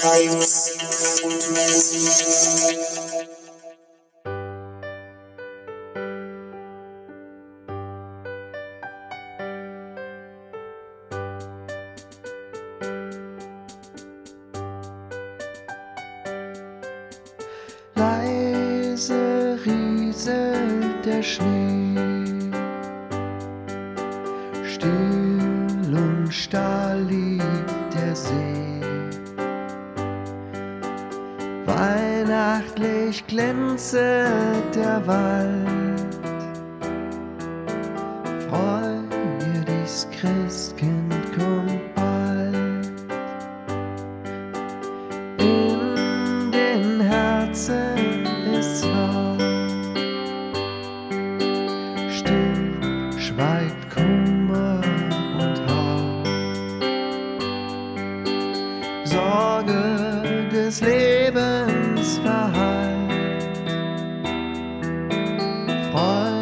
[0.00, 0.68] times.
[20.28, 22.50] Rieselt der Schnee,
[24.64, 28.80] still und starr liegt der See.
[31.66, 35.87] Weihnachtlich glänzet der Wald,
[59.08, 63.68] Sorge des Lebens verhallt.
[65.90, 66.37] Freu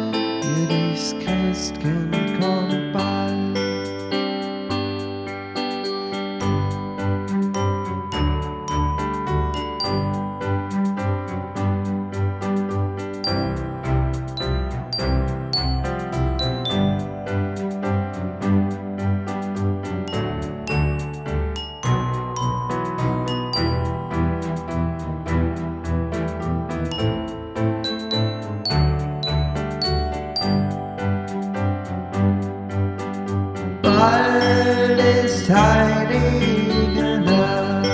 [33.97, 37.87] Bald ist heilige Nacht.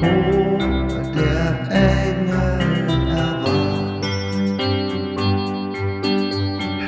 [0.00, 0.58] Chor
[1.14, 2.58] der Engel
[3.08, 4.04] erwacht.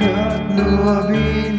[0.00, 1.51] Hört nur, wie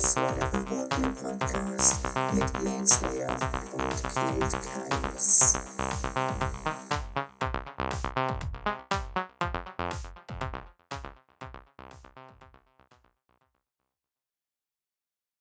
[0.00, 2.00] Slayer Boardman Podcast
[2.32, 3.36] mit Manslayer
[3.72, 5.58] und Killed Kindness.